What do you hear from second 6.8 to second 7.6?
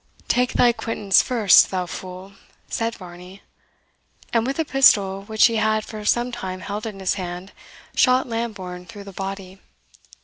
in his hand,